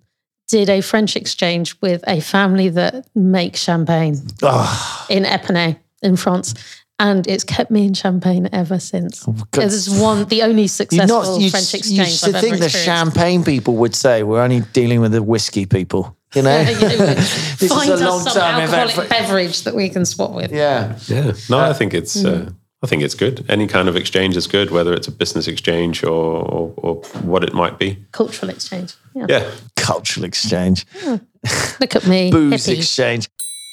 [0.48, 6.54] did a French exchange with a family that make champagne Oh, in Epernay in France.
[6.98, 9.24] And it's kept me in Champagne ever since.
[9.26, 9.64] Oh, God.
[9.64, 12.58] It's one, the only you successful not you, French you exchange should I've ever think
[12.60, 16.16] the champagne people would say we're only dealing with the whiskey people.
[16.36, 19.08] You know, Yeah, you know, this is a us long some time alcoholic event.
[19.10, 20.52] beverage that we can swap with.
[20.52, 20.96] Yeah.
[21.06, 22.16] yeah, no, I think it's.
[22.22, 22.48] Mm.
[22.48, 22.50] Uh,
[22.82, 23.44] I think it's good.
[23.48, 27.42] Any kind of exchange is good, whether it's a business exchange or, or, or what
[27.42, 28.04] it might be.
[28.12, 28.92] Cultural exchange.
[29.14, 29.26] Yeah.
[29.28, 30.84] Yeah, Cultural exchange,
[31.80, 32.30] Look at me.
[32.32, 32.76] booze hippie.
[32.76, 33.28] exchange.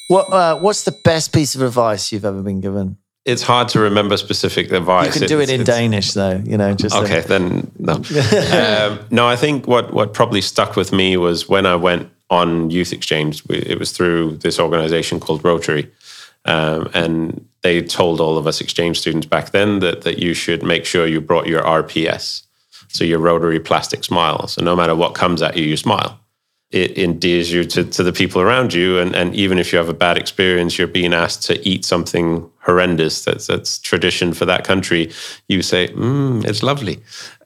[0.08, 2.96] What uh, What's the best piece of advice you've ever been given?
[3.24, 5.14] It's hard to remember specific advice.
[5.14, 6.42] You can do it It's- in Danish, though.
[6.44, 7.94] You know, just Okay, then no.
[8.52, 12.70] um, no, I think what what probably stuck with me was when I went on
[12.70, 13.42] youth exchange.
[13.48, 15.90] It was through this organization called Rotary,
[16.46, 20.62] um, and they told all of us exchange students back then that that you should
[20.62, 22.42] make sure you brought your RPS,
[22.88, 24.48] so your rotary plastic smile.
[24.48, 26.18] So no matter what comes at you, you smile.
[26.72, 29.90] It endears you to, to the people around you, and, and even if you have
[29.90, 34.64] a bad experience, you're being asked to eat something horrendous that's that's tradition for that
[34.64, 35.12] country.
[35.48, 37.02] You say, mm, "It's lovely."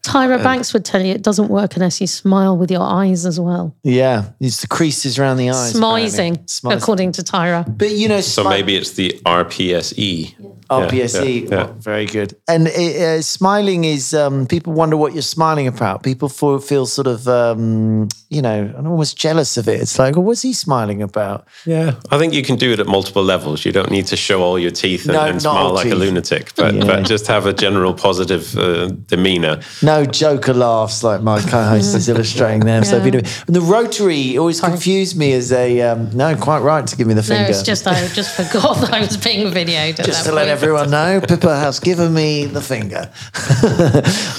[0.06, 3.38] Tyra Banks would tell you it doesn't work unless you smile with your eyes as
[3.40, 3.74] well.
[3.82, 5.72] yeah, it's the creases around the eyes.
[5.74, 6.44] Smizing, apparently.
[6.46, 6.76] Smizing.
[6.82, 7.64] according to Tyra.
[7.82, 10.34] But you know, So maybe it's the RPSE.
[10.68, 11.66] RPSE, Yeah, yeah.
[11.68, 12.34] oh, very good.
[12.48, 16.02] And uh, uh, smiling is um, people wonder what you're smiling about.
[16.02, 19.80] People feel, feel sort of, um, you know, I'm almost jealous of it.
[19.80, 21.46] It's like, oh, what's he smiling about?
[21.66, 23.64] Yeah, I think you can do it at multiple levels.
[23.64, 25.94] You don't need to show all your teeth and, No, and smile all like a
[25.94, 26.84] lunatic, but, Yeah.
[26.84, 29.60] but just have a general positive uh, demeanor.
[29.82, 32.84] No joker laughs like my co-host is illustrating there.
[32.84, 36.60] So if you do, and the rotary always confused me as a um, no, quite
[36.60, 37.50] right to give me the No, finger.
[37.50, 39.96] it's just I just forgot that I was being videoed.
[40.04, 43.10] Just that to let everyone know, Pippa has given me the finger.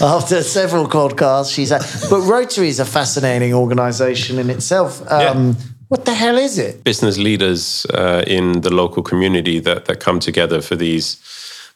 [0.01, 5.01] After several podcasts, she's had, but Rotary is a fascinating organisation in itself.
[5.11, 5.55] Um,
[5.89, 6.83] What the hell is it?
[6.83, 11.15] Business leaders uh, in the local community that, that come together for these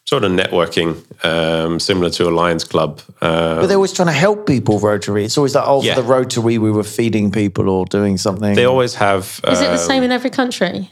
[0.06, 3.02] sort of networking, um, similar to a Lions Club.
[3.22, 4.80] Uh, But they're always trying to help people.
[4.80, 5.24] Rotary.
[5.26, 5.96] It's always like, oh, Yeah.
[5.96, 8.56] for the Rotary, we were feeding people or doing something.
[8.56, 9.40] they always have.
[9.48, 10.92] Is it the um, same in every country?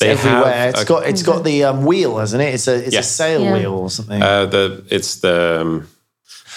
[0.00, 0.52] they everywhere.
[0.52, 2.52] have It's a- got it's got the um, wheel, hasn't it?
[2.54, 3.00] It's a it's Yeah.
[3.00, 3.52] a sail Yeah.
[3.54, 4.20] wheel or something.
[4.22, 5.86] uh, the it's the um,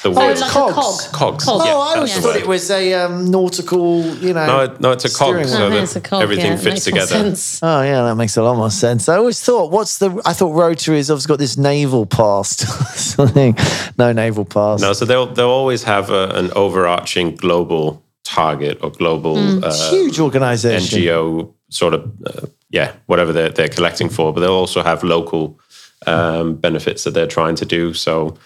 [0.03, 0.71] the Oh, word- like cogs.
[0.71, 0.73] a
[1.11, 1.11] cog.
[1.13, 1.45] Cogs.
[1.45, 1.61] Cog.
[1.61, 4.45] oh, yeah, I always thought it was a um, nautical, you know.
[4.67, 5.67] No, no, it's a cog, so wheel.
[5.67, 7.07] Uh-huh, it's a cog, everything yeah, fits makes together.
[7.07, 7.59] sense.
[7.63, 9.09] Oh yeah, that makes a lot more sense.
[9.09, 10.21] I always thought, what's the?
[10.25, 12.59] I thought Rotary has obviously got this naval past.
[12.97, 13.57] Something,
[13.97, 14.81] no naval past.
[14.81, 19.63] No, so they'll they'll always have a, an overarching global target or global Mm.
[19.63, 20.99] uh, Huge organisation.
[20.99, 25.59] NGO sort of uh, yeah whatever they're they're collecting for, but they'll also have local
[26.05, 27.93] um, benefits that they're trying to do.
[27.93, 28.37] So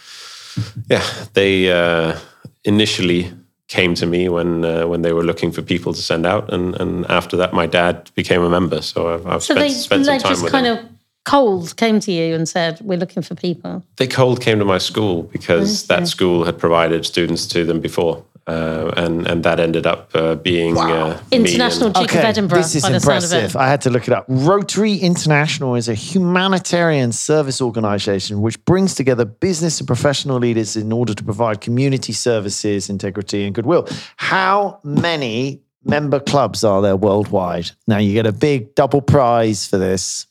[0.89, 2.17] yeah, they uh,
[2.63, 3.31] initially
[3.67, 6.75] came to me when uh, when they were looking for people to send out, and
[6.81, 8.81] and after that, my dad became a member.
[8.81, 10.79] So I've, I've So spent, they, spent some they time just with kind of
[11.23, 14.77] cold came to you and said, "We're looking for people." they cold came to my
[14.79, 19.85] school because that school had provided students to them before, uh, and and that ended
[19.85, 22.57] up uh, being uh, International and- Duke of Edinburgh.
[22.57, 23.55] this is by the sound of impressive.
[23.55, 23.59] it.
[23.59, 24.25] I had to look it up.
[24.27, 30.91] Rotary International is a humanitarian service organisation which brings together business and professional leaders in
[30.91, 33.87] order to provide community services, integrity, and goodwill.
[34.17, 37.71] How many member clubs are there worldwide?
[37.87, 40.25] Now you get a big double prize for this.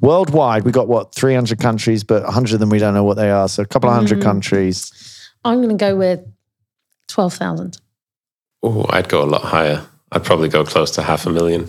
[0.00, 3.30] Worldwide, we got what 300 countries, but 100 of them we don't know what they
[3.30, 3.48] are.
[3.48, 4.92] So a couple of hundred countries.
[5.44, 6.20] I'm going to go with
[7.08, 7.80] twelve thousand.
[8.62, 9.86] Oh, I'd go a lot higher.
[10.12, 11.68] I'd probably go close to half a million.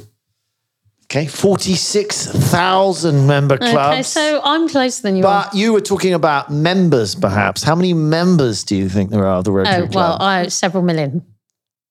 [1.12, 3.78] Okay, 46,000 member clubs.
[3.94, 5.46] Okay, so I'm closer than you are.
[5.46, 7.64] But you were talking about members, perhaps.
[7.64, 10.84] How many members do you think there are of the Rotary Oh well, I several
[10.84, 11.26] million.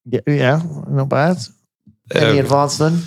[0.05, 1.35] yeah, yeah, not bad.
[2.15, 3.03] Any Um, advancement?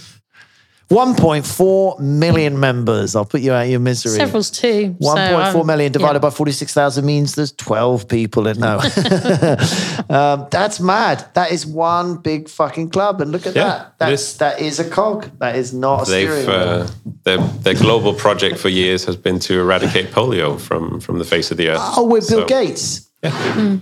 [0.93, 3.17] 1.4 million members.
[3.17, 4.13] I'll put you out of your misery.
[4.13, 4.95] Several's too.
[5.01, 6.29] so, 1.4 um, million divided yeah.
[6.29, 8.79] by 46,000 means there's 12 people in no.
[10.11, 11.25] um, that's mad.
[11.35, 13.21] That is one big fucking club.
[13.23, 13.99] And look at Yeah, that.
[13.99, 14.37] That's, is.
[14.39, 15.31] that is a cog.
[15.39, 16.83] That is not a They've steering wheel.
[16.83, 16.91] uh,
[17.25, 21.51] their their global project for years has been to eradicate polio from from the face
[21.51, 21.81] of the earth.
[21.97, 23.09] Oh, we're Bill So, Gates.
[23.23, 23.81] I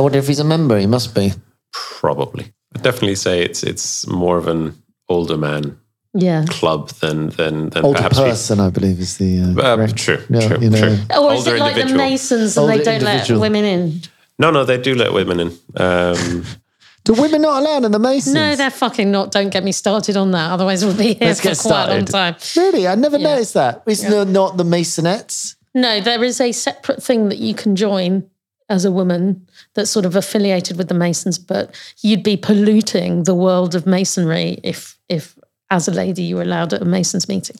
[0.00, 0.78] wonder if he's a member.
[0.78, 1.32] He must be.
[1.72, 5.78] Probably, I'd definitely say it's it's more of an older man
[6.20, 6.44] Yeah.
[6.48, 9.40] club than than than Older perhaps we- person, I believe, is the.
[9.56, 10.78] Uh, Uh, true, Yeah, true, you know.
[10.80, 10.98] true.
[11.16, 11.94] Or is Older it like the.
[11.94, 13.40] Masons and they don't individual.
[13.40, 14.02] let women in?
[14.38, 15.50] No, no, they do let women in.
[15.76, 16.44] Um,
[17.04, 18.34] Do women not allowed in the Masons?
[18.34, 19.30] No, they're fucking not.
[19.30, 20.50] Don't get me started on that.
[20.50, 22.38] Otherwise, we'll be here Let's for get quite a long started.
[22.42, 22.62] time.
[22.62, 22.86] Really?
[22.86, 23.28] I never Yeah.
[23.30, 23.82] noticed that.
[23.86, 25.54] Is there not the Masonettes?
[25.74, 28.24] No, there is a separate thing that you can join
[28.68, 33.34] as a woman that's sort of affiliated with the Masons, but you'd be polluting the
[33.34, 35.34] world of masonry if, if
[35.70, 37.56] as a lady, you were allowed at a Masons meeting.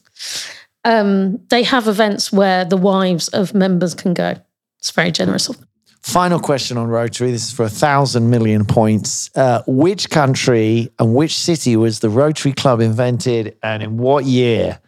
[0.85, 4.35] Um, they have events where the wives of members can go.
[4.79, 5.69] It's very generous of them.
[6.03, 7.33] Final question on Rotary.
[7.33, 9.31] This is for a thousand million points.
[9.35, 14.79] Uh, which country and which city was the Rotary Club invented and in what year?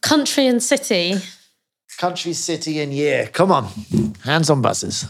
[0.00, 1.16] Country and city.
[1.98, 3.28] Country, city, and year.
[3.32, 3.68] Come on.
[4.24, 5.04] Hands on buzzers.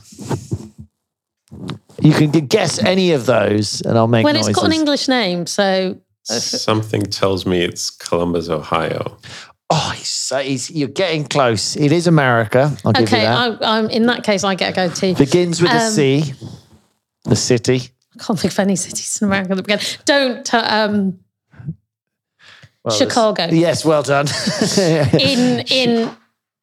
[2.00, 4.48] You can guess any of those and I'll make Well, noises.
[4.50, 5.98] it's got an English name, so
[6.40, 9.18] something tells me it's Columbus, Ohio.
[9.70, 11.76] oh, he's, he's, you're getting close.
[11.76, 12.74] It is America.
[12.84, 13.24] I'll give you okay.
[13.24, 13.62] that.
[13.62, 14.44] I, I'm in that case.
[14.44, 15.14] I get a go too.
[15.14, 16.32] Begins with a Um, C.
[17.24, 17.82] The city.
[18.14, 19.80] I can't think of any cities in America that begin.
[20.04, 21.18] Don't uh, um,
[22.84, 23.48] Well, Chicago.
[23.50, 24.26] Yes, well done.
[25.18, 26.10] in in.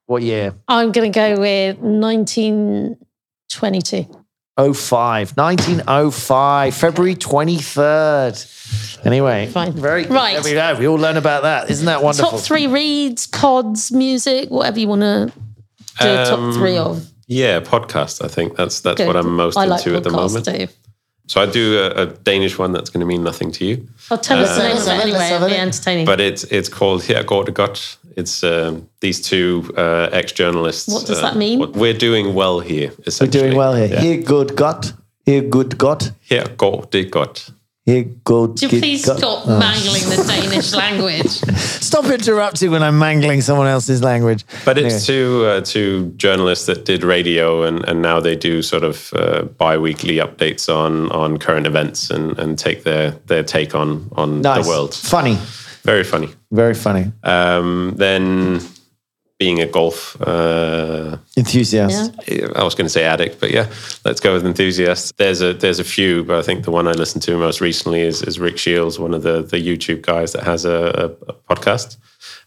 [0.05, 0.53] what year?
[0.67, 4.20] I'm going to go with 1922.
[4.73, 9.05] 05, 1905, February 23rd.
[9.05, 9.73] Anyway, Fine.
[9.73, 10.33] very Right.
[10.33, 10.75] There we go.
[10.79, 11.69] We all learn about that.
[11.69, 12.31] Isn't that wonderful?
[12.31, 15.31] Top three reads, pods, music, whatever you want to
[15.99, 16.07] do.
[16.07, 17.05] a top Um, three of.
[17.27, 18.23] Yeah, podcast.
[18.23, 19.07] I think that's that's Good.
[19.07, 20.45] what I'm most I like into at the podcasts moment.
[20.45, 20.67] Too.
[21.27, 24.17] So I do a, a Danish one that's going to mean nothing to you, I'll
[24.17, 25.29] tell us the name of it anyway.
[25.35, 26.05] It'll be entertaining.
[26.05, 27.97] but it's it's called Her går det godt.
[28.17, 30.87] It's um, these two uh, ex-journalists.
[30.93, 31.59] What does uh, that mean?
[31.59, 32.91] what- We're doing well here.
[33.19, 33.87] We're doing well here.
[33.87, 34.01] Yeah.
[34.01, 34.93] Here, good gut.
[35.25, 36.11] Here, good gut.
[36.29, 37.51] Her går det godt.
[37.85, 38.55] Here, good.
[38.55, 39.17] Do you please gut.
[39.17, 39.59] stop Oh.
[39.59, 41.29] mangling the Danish language?
[41.81, 44.45] Stop interrupting when I'm mangling someone else's language.
[44.65, 48.83] But it's two uh, two journalists that did radio, and, and now they do sort
[48.83, 54.09] of uh, bi-weekly updates on on current events and, and take their their take on
[54.15, 54.63] on Nice.
[54.63, 54.93] the world.
[54.93, 55.37] Funny.
[55.83, 56.29] Very funny.
[56.51, 57.11] Very funny.
[57.23, 58.61] Um, then
[59.39, 62.13] being a golf, uh, Enthusiast.
[62.27, 62.47] Yeah.
[62.55, 63.67] I was going to say addict, but yeah,
[64.05, 65.17] let's go with enthusiast.
[65.17, 68.01] There's a there's a few, but I think the one I listened to most recently
[68.01, 70.71] is, is Rick Shields, one of the the YouTube guys that has a,
[71.27, 71.97] a, a podcast.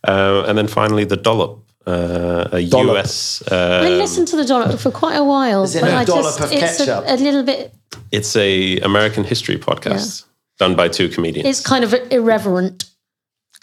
[0.07, 2.97] Uh, and then finally, the Dollop, uh, a Dollop.
[3.05, 3.42] US.
[3.51, 6.05] I Uh, listened to the dollop for quite a while, Is it but a I
[6.05, 7.05] dollop just of it's a, ketchup?
[7.09, 7.73] a little bit.
[8.12, 10.25] it's a American history podcast
[10.59, 11.49] done by two comedians.
[11.49, 12.85] It's kind of irreverent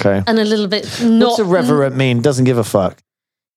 [0.06, 0.24] Okay.
[0.28, 1.28] and a little bit not.
[1.30, 2.22] What's irreverent mean?
[2.22, 3.02] Doesn't give a fuck.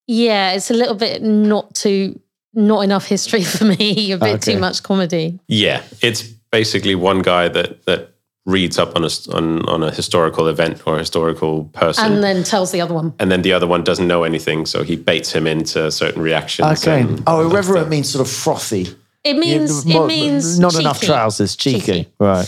[0.06, 2.20] Yeah, it's a little bit not too
[2.52, 4.12] not enough history for me.
[4.12, 4.54] A bit Okay.
[4.54, 5.38] too much comedy.
[5.48, 8.10] Yeah, it's basically one guy that that
[8.46, 12.22] reads up on a s- on on a historical event or a historical person, And
[12.22, 13.14] then tells the other one.
[13.18, 16.84] and then the other one doesn't know anything, so he baits him into certain reactions.
[16.86, 17.00] Okay.
[17.00, 18.94] and- Oh, irreverent means sort of frothy.
[19.24, 20.84] It means Yeah, it means not cheeky.
[20.84, 21.56] enough trousers.
[21.56, 21.80] Cheeky.
[21.80, 22.08] Cheeky.
[22.20, 22.46] Right.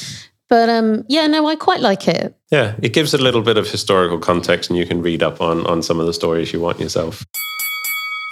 [0.49, 2.35] But um, yeah, no, I quite like it.
[2.51, 5.67] yeah, it gives a little bit of historical context, and you can read up on
[5.67, 7.25] on some of the stories you want yourself.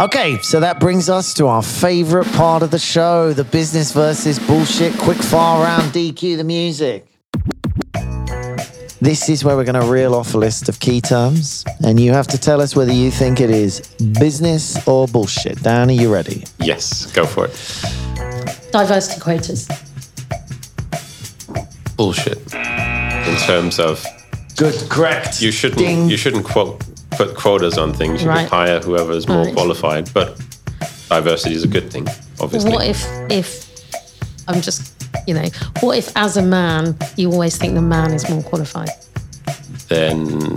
[0.00, 4.38] Okay, so that brings us to our favorite part of the show the business versus
[4.40, 5.92] bullshit quick fire round.
[5.92, 7.07] DQ the music.
[9.00, 12.12] This is where we're going to reel off a list of key terms, and you
[12.12, 13.81] have to tell us whether you think it is
[14.18, 15.62] business or bullshit.
[15.62, 16.44] Dan, are you ready?
[16.59, 17.53] Yes, go for it.
[18.72, 19.68] Diversity quotas.
[21.97, 22.39] Bullshit.
[22.55, 24.05] In terms of
[24.57, 25.41] Good, correct.
[25.43, 26.09] you shouldn't Ding.
[26.09, 28.23] you shouldn't quote put quotas on things.
[28.23, 28.41] You Right.
[28.43, 29.55] should hire whoever is more Right.
[29.55, 30.37] qualified, but
[31.09, 32.07] diversity is a good thing,
[32.41, 32.73] obviously.
[32.73, 33.67] What if if
[34.49, 34.93] I'm just
[35.27, 35.49] you know
[35.81, 38.91] what if as a man you always think the man is more qualified?
[39.89, 40.57] then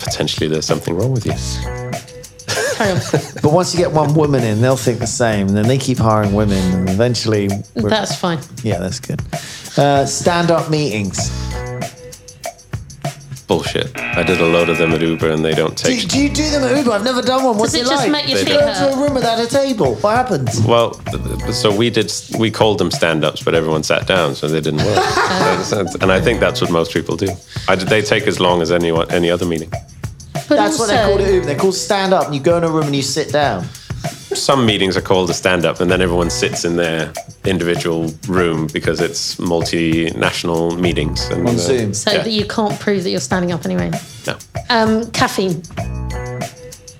[0.00, 1.32] potentially there's something wrong with you.
[3.42, 5.98] But once you get one woman in, they'll think the same, and then they keep
[5.98, 8.38] hiring women, and eventually, That's fine.
[8.62, 9.20] yeah, that's good.
[9.78, 11.30] Uh, stand-up meetings.
[13.46, 13.96] Bullshit.
[13.98, 16.08] I did a load of them at Uber and they don't Do, take.
[16.08, 16.90] do you do them at Uber?
[16.90, 17.56] I've never done one.
[17.56, 18.12] What's Does it it just like?
[18.12, 18.96] make your They feet Go into a hurt?
[18.96, 19.94] room without a table.
[19.94, 20.60] What happens?
[20.62, 22.12] Well, th- th- so we did.
[22.38, 24.96] We called them stand-ups, but everyone sat down, so they didn't work.
[25.14, 27.28] That's- that's- and I think that's what most people do.
[27.68, 29.70] I, they take as long as any any other meeting.
[29.70, 31.32] But That's what they call it.
[31.32, 31.46] Uber.
[31.46, 32.26] They call stand up.
[32.26, 33.66] And you go in a room and you sit down.
[34.34, 37.12] Some meetings are called a stand up, and then everyone sits in their
[37.46, 41.26] individual room because it's multinational meetings.
[41.28, 41.94] And, On uh, Zoom.
[41.94, 42.22] So Yeah.
[42.22, 43.90] that you can't prove that you're standing up anyway.
[44.26, 44.36] No.
[44.68, 45.62] Um, caffeine.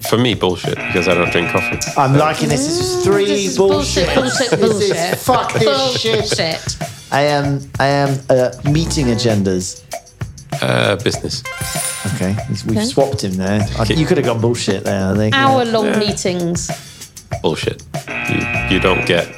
[0.08, 1.78] For me, bullshit because I don't drink coffee.
[1.98, 2.64] I'm liking this.
[2.66, 4.14] This is three This is bullshit.
[4.14, 5.18] bullshit, bullshit, This is bullshit.
[5.18, 6.18] fuck this shit.
[6.20, 6.76] Bullshit.
[7.12, 7.60] I am.
[7.78, 8.18] I am.
[8.30, 9.82] Uh, meeting agendas.
[10.62, 11.42] Uh, business.
[12.14, 12.84] Okay, we've Okay.
[12.86, 13.68] swapped him there.
[13.78, 15.12] I, you could have gone bullshit there.
[15.12, 15.34] I think.
[15.34, 15.46] yeah.
[15.46, 16.70] Hour long meetings.
[17.42, 17.82] Bullshit.
[18.28, 19.28] You, you don't get,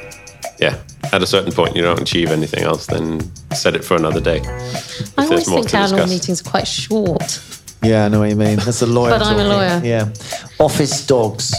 [0.59, 0.79] yeah,
[1.11, 3.21] at a certain point, you don't achieve anything else, then
[3.53, 4.37] set it for another day.
[4.37, 6.09] If I always more think to hour long discuss.
[6.09, 7.41] meetings are quite short.
[7.83, 8.57] Yeah, I know what you mean.
[8.57, 9.11] That's a lawyer.
[9.11, 9.81] But I'm a lawyer.
[9.83, 10.11] Yeah.
[10.59, 11.53] Office dogs.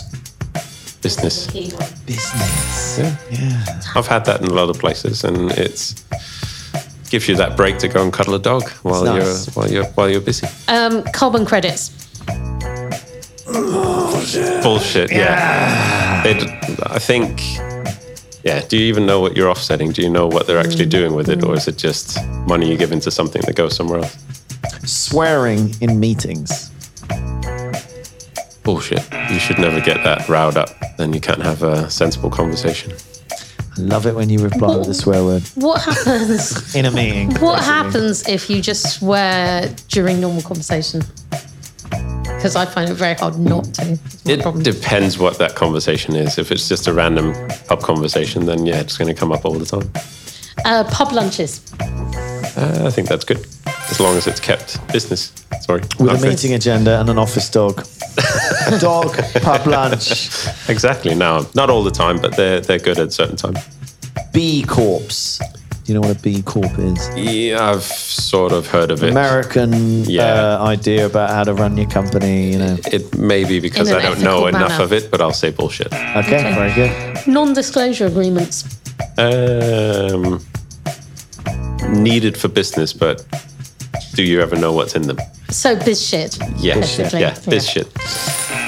[1.02, 1.48] Business.
[1.48, 2.98] Business.
[2.98, 3.16] Yeah.
[3.30, 3.80] Yeah.
[3.96, 6.04] I've had that in a lot of places, and it's
[7.10, 9.84] gives you that break to go and cuddle a dog while It's you're while you're
[9.96, 10.46] while you're busy.
[10.68, 11.90] Um, carbon credits.
[14.62, 15.10] Bullshit.
[15.10, 15.34] Yeah.
[15.34, 17.40] They d- I think.
[18.44, 18.64] Yeah.
[18.66, 19.92] Do you even know what you're offsetting?
[19.92, 20.90] Do you know what they're actually mm.
[20.90, 24.00] doing with it, or is it just money you give into something that goes somewhere
[24.00, 24.16] else?
[24.84, 26.70] Swearing in meetings.
[28.62, 29.02] Bullshit.
[29.30, 30.70] You should never get that riled up.
[30.96, 32.92] Then you can't have a sensible conversation.
[33.76, 36.74] I love it when you reply with a swear word What happens?
[36.76, 37.34] in a meeting.
[37.36, 41.02] what happens if you just swear during normal conversation?
[42.42, 43.96] Because I find it very hard not to.
[44.24, 44.64] It problem.
[44.64, 46.38] depends what that conversation is.
[46.38, 47.34] If it's just a random
[47.68, 49.88] pub conversation, then yeah, it's going to come up all the time.
[50.64, 51.60] Uh, pub lunches.
[51.80, 53.46] Uh, I think that's good,
[53.90, 55.32] as long as it's kept business.
[55.60, 57.86] Sorry, With a meeting agenda and an office dog.
[58.66, 60.10] a dog, pub lunch,
[60.68, 61.14] Exactly.
[61.14, 63.60] Now, not all the time, but they're they're good at certain times.
[64.32, 65.38] B Corps.
[65.92, 67.10] Do you know what a B Corp is?
[67.18, 69.10] Yeah, I've sort of heard of it.
[69.10, 70.56] American Yeah.
[70.58, 72.78] uh, idea about how to run your company, you know.
[72.90, 75.88] It may be because I don't know ethical enough of it, but I'll say bullshit.
[75.92, 77.26] Okay, very good.
[77.26, 78.64] Non-disclosure agreements.
[79.18, 80.42] Um,
[81.90, 83.22] needed for business, but
[84.14, 85.18] do you ever know what's in them?
[85.50, 86.38] So biz shit.
[86.56, 87.20] Yeah, basically.
[87.20, 87.88] yeah, this shit.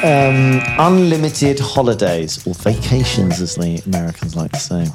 [0.05, 4.87] Um, unlimited holidays or vacations, as the Americans like to say.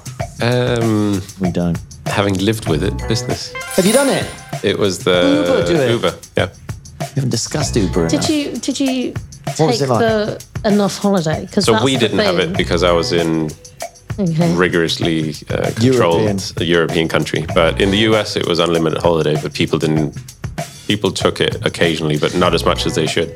[0.41, 1.77] Um, We don't.
[2.09, 3.53] Having lived with it, business.
[3.75, 4.25] Have you done it?
[4.63, 5.91] It was the Uber do it?
[5.91, 6.49] Uber, yeah.
[6.99, 8.11] We haven't discussed Uber enough.
[8.11, 9.13] Did you did you
[9.57, 9.99] What was take it like?
[9.99, 11.45] the enough holiday?
[11.45, 13.49] Because So we didn't have it because I was in
[14.19, 14.53] Okay.
[14.55, 16.39] rigorously uh, controlled European.
[16.57, 17.45] a European country.
[17.55, 20.13] But in the US, it was unlimited holiday, but people didn't.
[20.87, 23.29] People took it occasionally, but not as much as they should.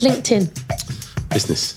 [0.00, 0.44] LinkedIn.
[1.30, 1.74] Business.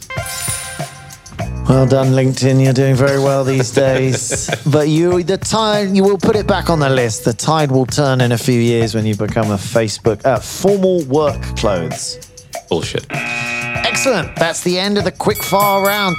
[1.70, 2.62] Well done, LinkedIn.
[2.62, 4.50] You're doing very well these days.
[4.66, 7.24] but you, the tide, you will put it back on the list.
[7.24, 11.04] The tide will turn in a few years when you become a Facebook uh, formal
[11.06, 12.20] work clothes.
[12.68, 13.06] Bullshit.
[13.12, 14.36] Excellent.
[14.36, 16.16] That's the end of the quick fire round.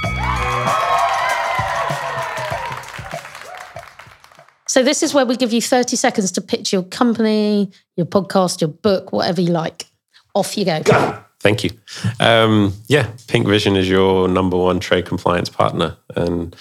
[4.67, 8.59] So this is where we give you 30 seconds to pitch your company, your podcast,
[8.59, 9.85] your book, whatever you like.
[10.33, 11.23] Off you go.
[11.43, 11.71] Thank you.
[12.21, 16.55] Um, yeah, Pinc Vision is your number one trade compliance partner, and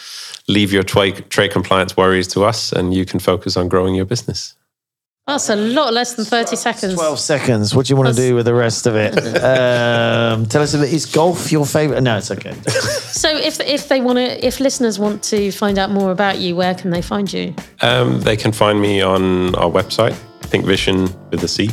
[0.49, 4.05] leave your trade trade compliance worries to us, and you can focus on growing your
[4.05, 4.57] business.
[5.28, 6.95] That's a lot less than 30 seconds.
[6.95, 7.76] 12 seconds.
[7.76, 9.14] What do you want to do with the rest of it?
[9.43, 10.93] Um, tell us a bit.
[10.93, 12.01] Is golf your favorite?
[12.01, 12.55] No, it's okay.
[13.22, 16.57] So if if they want to, if listeners want to find out more about you,
[16.57, 17.55] where can they find you?
[17.83, 20.16] Um, they can find me on our website,
[20.51, 21.70] pincvision with a C,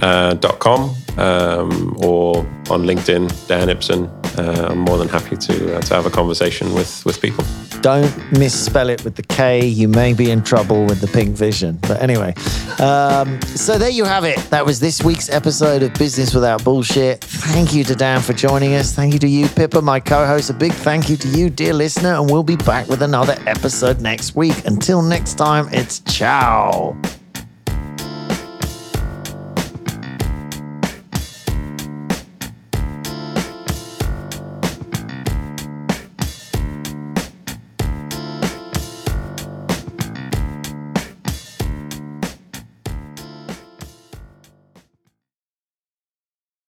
[0.00, 2.38] uh, dot com, um, or
[2.70, 4.06] on LinkedIn, Dan Ibsen.
[4.38, 7.44] Uh, I'm more than happy to uh, to have a conversation with with people.
[7.82, 9.66] Don't misspell it with the K.
[9.66, 11.78] You may be in trouble with the pink vision.
[11.82, 12.32] But anyway,
[12.78, 14.38] um, so there you have it.
[14.50, 17.24] That was this week's episode of Business Without Bullshit.
[17.24, 18.92] Thank you to Dan for joining us.
[18.92, 20.48] Thank you to you, Pippa, my co host.
[20.48, 22.14] A big thank you to you, dear listener.
[22.14, 24.64] And we'll be back with another episode next week.
[24.64, 26.96] Until next time, it's ciao.